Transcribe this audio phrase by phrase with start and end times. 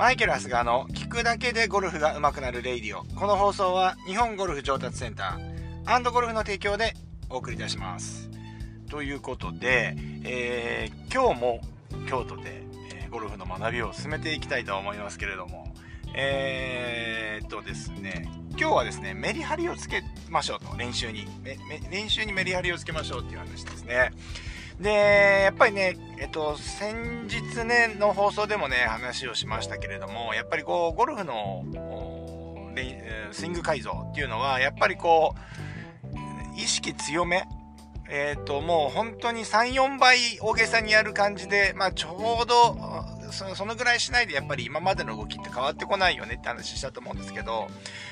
[0.00, 3.04] マイケル・ハスガーの聞くだけでゴルフが上手くなるレイディオ。
[3.16, 6.94] この放送は日本ゴルフ上達センターゴルフの提供で
[7.28, 8.30] お送りいたします。
[8.88, 9.94] ということで、
[10.24, 11.60] えー、今日も
[12.08, 12.62] 京都で、
[12.94, 15.70] えー、ゴルフの学びを進めていきたいと思いますけれども、
[16.14, 21.26] えー、っとですね、今日はですね、メリハリをつけましょうと、練習に。
[21.90, 24.12] 練習にメリハリをつけましょうっていう話ですね。
[24.80, 31.64] で、やっぱりね、えっと、先日ね、の放送でもね、話をしましたけれども、やっぱりこう、ゴルフの、
[33.30, 37.44] スイング改造っていうのは、やっぱりこう、意識強め、
[38.08, 42.76] えっ、と、もう本当に3、4倍大げさにやる感じで、まあちょうど、
[43.32, 47.68] そそのぐらいしないでやっぱり今までの動きって変わってこないよねって話したと思うんですけど、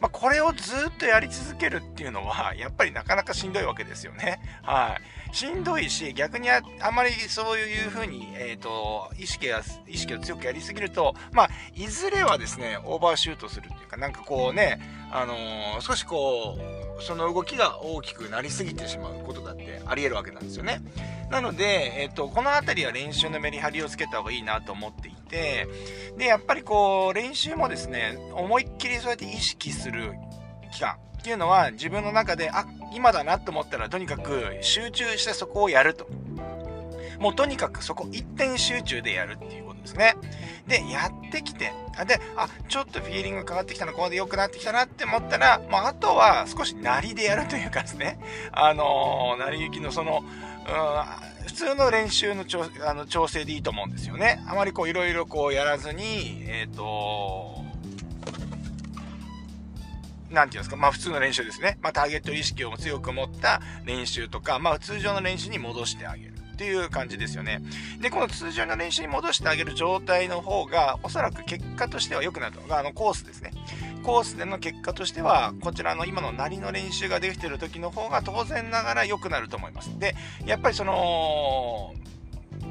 [0.00, 4.40] まあ、これをずっとやり続けるっていうのは、やっぱりなかなかしんどいわけですよね。
[4.62, 4.96] は
[5.32, 5.36] い。
[5.36, 14.80] しんどいし、逆にああまりそういうふうに、え、ー、と、意識や、意識を強くやりすぎると、まあ、いずれはですね、オーバーシュートするっていうか、なんかこうね、
[15.12, 20.80] あのー、少しこう、その動きが大きくなりすぎてしまうことだってあり得るわけなんですよね。
[21.30, 25.68] なので、えっ、と、この辺りは練習のメリハリをつけた方がいいなと思っていて、
[26.18, 30.14] で、やっぱりこう、練習もですね、思いっきりそうやって意識する
[30.72, 36.08] 期間っていうのは自分の中で、あ、今だなと思ったらとにかく集中してそこをやると。
[37.20, 40.16] もうとにかくそこ一点集中でやるっていうですね。
[40.66, 41.72] で、やってきて、
[42.06, 48.18] で、あ、ちょっとフィーリング変わってきたな、ここで良くなってきたなって思ったら、もうあとは少し鳴りでやるというかですね、
[48.52, 54.42] あのー、鳴り行きのその、うん、普通の練習の調あの調整でいいと思うんですよね。
[54.46, 57.64] あまりこういろいろこうやらずに、えっ、ー、と
[60.30, 61.78] なんていうんですか、まあ普通の練習ですね。
[61.82, 66.39] まあターゲット意識を強く持った練習とか、まあ通常の練習に戻してあげる。
[66.60, 67.62] っていう感じですよね。
[68.02, 72.76] で、この通常の練習に戻してあげる状態の方が、おそらく結果としては良くなると。
[72.76, 73.50] あの、コースですね。
[74.02, 79.98] コースでの結果としては、こちらの今のなりの練習ができてる時の方が当然ながら良くなると思います。
[79.98, 81.94] で、やっぱりその、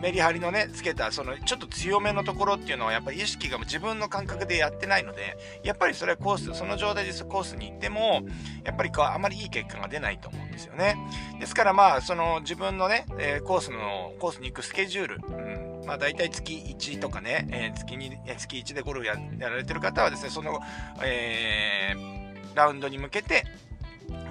[0.00, 8.22] メリハリのね、つけた、その、ちょっと強めのところっていうのは、やっぱり意識が自分の感覚でやってないので、やっぱりそれはコース、その状態でコースに行っても、
[8.64, 10.96] やっぱりこう、あまりいい結果が出ないと思うんですよね。
[11.40, 20.60] ですからまあ、その、自分のね、え、コースの、コースに行くスケジュール、うん、まあ大体月1とかね、えー、月2、月1でゴルフややられてる方はですね、その、
[21.02, 23.44] えー、ラウンドに向けて、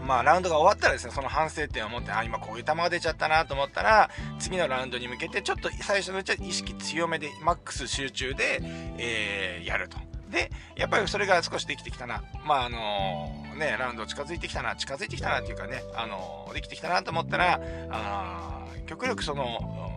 [0.05, 8.61] まあ、ラウンドが終わったらですね、その反省点を持って、あ、今こういう球が出ちゃったなと思ったら、次のラウンドに向けて、ちょっと最初のうちは意識強めで、マックス集中で、
[8.97, 9.97] えー、やると。
[10.29, 12.23] で、やっぱりそれが少しできてきたな。
[12.45, 19.91] まあ、あのー、ね、ラウンド近づいてきたな、近づいてきたなっていうかね、あのー、できてきたなと思ったら、あ極力その、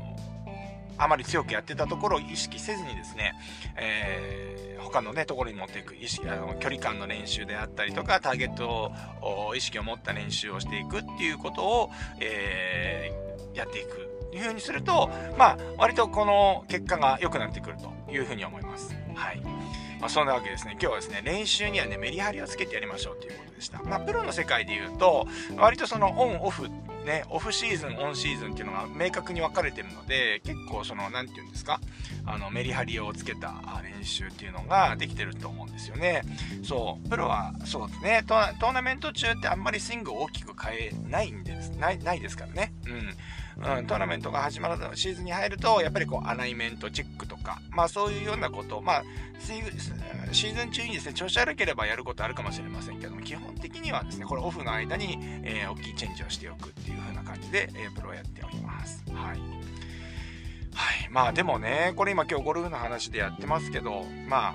[0.98, 3.34] あまり強くやってたところを意識せずにですね、
[3.76, 8.92] えー、他のね、ところに持っていく意識、あの、距離感の練習であったりとか、ターゲット
[9.22, 14.08] を、意識を持った練習をしていくっていうことを、えー、やっていく。
[14.30, 18.94] という風にすると、まあ、割とこの結果が良くなってくるというふうに思います。
[19.14, 19.40] はい。
[20.00, 20.72] まあ、そんなわけですね。
[20.72, 23.82] 今日はですね、練習にはね、メリハリをつけてやりましょうということでした。
[23.82, 25.26] まあ、プロの世界で言うと、
[25.56, 26.68] 割とそのオン、オフ、
[27.08, 31.80] ね、オフシーズン、オンシーズンっていうのが明確に分かれてるので、結構その、なんて言うんですか、
[32.26, 36.22] あの、メリハリをつけた練習っていうのができてると思うんですよね。
[36.62, 42.74] そう、プロはそうですね、トーナメント中ってあんまりスイングを大きく変えないんです、ない、ないですからね。
[42.86, 43.16] うん。
[43.58, 49.02] うん、トーナメントが始まるシーズンに入ると、やっぱりこう、アライメントチェックとか、まあそういうようなこと、まあ、
[49.40, 59.02] シーズン中にですね、調子悪ければやることあるかもしれませんけども、基本的にはですね、これオフの間に、えー、大きいチェンジをしておくっていう風な感じで、えー、プロをやっております。
[59.12, 59.16] はい。
[59.18, 59.38] はい。
[61.10, 64.52] まあでもね、これ今今日ゴルフの話でやってますけど、まあ、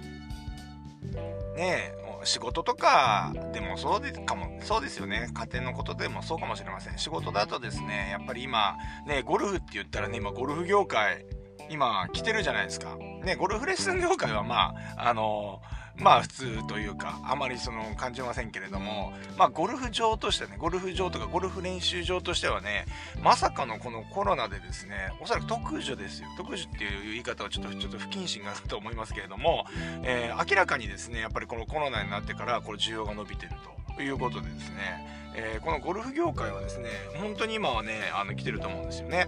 [1.58, 5.30] ねえ、仕事とかでもそうですかも、そうですよね。
[5.34, 6.98] 家庭のことでもそうかもしれません。
[6.98, 11.26] 仕事だとですね、やっぱり今、ね、ゴルフって言ったらね、今ゴルフ業界、
[11.70, 12.98] 今来てるじゃないですか。
[13.24, 15.62] ね、ゴルフレッスン業界はまあ、あの
[15.96, 22.86] まあ普通というか、あまりその感じませんけれども、まあゴルフ場としてね、ゴルフ場とかゴルフ練習場としてはね、
[23.22, 26.30] まさかのこのコロナでですね、おそらく特需ですよ。
[26.36, 29.66] 特需っていう言い方はちょっと、ちょっと不謹慎がと思いますけれども、
[30.04, 33.52] えー、明らかにですね、やっぱりこのコロナになってからこれ需要が伸びてる
[33.96, 39.28] ということでですね、えー、このゴルフ業界はですね、本当に今はね、あの、来てると思うんですよね。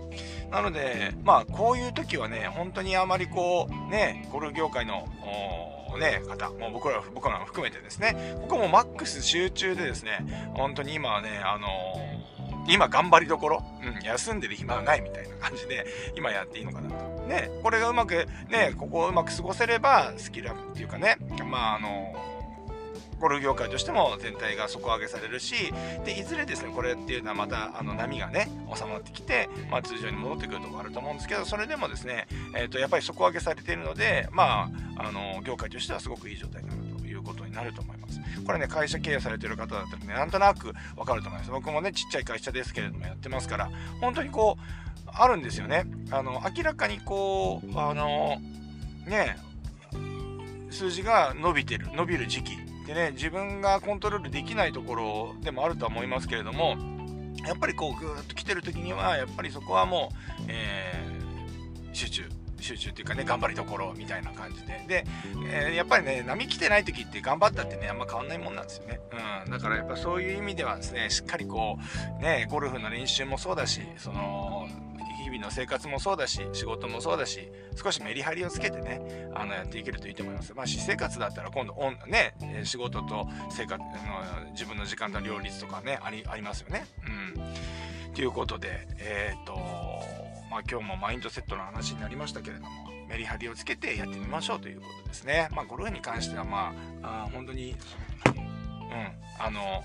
[0.52, 5.08] なので、まあ、こういう時はね、本当にあまりこう、ね、ゴルフ業界の、
[5.98, 12.26] ね、方、もう僕ら、僕らも含めてですね、ここもマックス集中でですね、本当に今はね、あのー
[12.68, 16.96] 今頑張りどころ、うん、休んでる暇がないみたいな感じで、今やっていいのかなと。
[17.28, 21.18] ね、これがうまく、ね、ここをうまく過ごせれば、スキルアップっていうかね、
[21.50, 22.16] まあ、あの、
[23.20, 25.74] ゴルフ業界としても全体が底上げされるし、
[26.06, 38.20] で、いずれですね、これっていうのはまた、あの、波がね、収まってきて、まあ、通常に戻ってくるとこあると思うんですけど、それでもですね、えっ、ー、と、やっぱり底上げされているので、まあ、あの、業界としてはすごくいい状態になるということになると思います。
[38.46, 41.52] これね、会社経営されてる方だったらね、なんとなくわかると思います。
[41.52, 43.70] 僕もね、ちっちゃい会社ですけれどもやってますから、
[44.02, 45.86] 本当にこう、あるんですよね。
[46.12, 48.38] あの、明らかにこう、あの、
[49.08, 49.38] ね、
[50.70, 56.76] 数字が伸びてる、伸びる時期でね、自分がコントロールできないところでもあるとは思いますけれども、
[57.48, 62.45] やっぱりこう、ぐーっと来てる時には、やっぱりそこはもう、えー、集中。
[62.66, 64.84] 集中っていうかね、頑張りどころみたいな感じで。
[64.88, 65.06] で、
[65.52, 69.00] えー、やっぱりね、波来てない時って頑張ったってね、あんま変わんないもんなんですよね。
[69.46, 69.52] うん。
[69.52, 71.78] だからやっぱそういう意味ではですね、しっかりこ
[72.20, 74.68] う、ね、ゴルフの練習もそうだし、その、
[75.24, 80.54] 日々の生活もそうだし、仕事もそうだし、少しメリハリをつけてね、あの、やっていけるといいと思います。
[80.54, 83.90] まあ、私生活だったら今度、オン、ね、仕事と生活の、
[84.52, 86.86] 自分の時間と両立とかね、あり、ありますよね。
[87.08, 88.14] うん。
[88.14, 89.56] ということで、えっ、ー、と、
[90.56, 92.70] まあ、今日もマインドセットの話になりましたけれども、
[93.10, 95.50] メリハリをつけてやってみましょうということですね。
[95.52, 96.74] まあ、ゴルフに関しては、ま
[97.04, 97.76] あ、あ本当に、うん、
[99.38, 99.84] あの、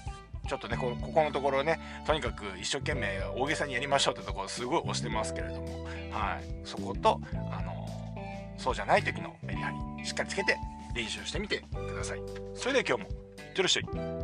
[0.49, 7.21] ちょっとねこ、ここのところね、とにかく一生懸命大げさにやりましょうってところすごい押してますけれども、はい、そこと、
[7.51, 10.57] あのそうじゃない時のメリハリ、しっかりつけて
[10.95, 12.21] 練習してみてください。
[12.55, 13.09] それでは今日も、
[13.41, 14.20] いってらっしゃい。